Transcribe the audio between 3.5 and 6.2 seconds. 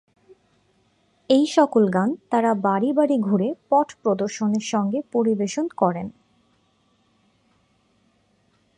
পট প্রদর্শনের সঙ্গে পরিবেশন করেন।